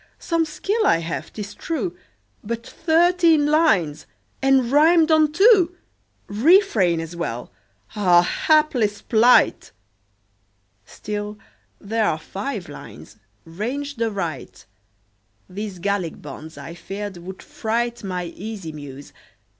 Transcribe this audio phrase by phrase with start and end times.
[0.17, 1.95] Some skill I have, 'tis true;
[2.43, 4.07] But thirteen lines!
[4.41, 5.75] and rimed on two!
[6.25, 7.51] "Refrain" as well.
[7.95, 9.71] Ah, Hapless plight!
[10.85, 11.37] Still,
[11.79, 14.65] there are five lines ranged aright.
[15.47, 19.13] These Gallic bonds, I feared, would fright My easy Muse.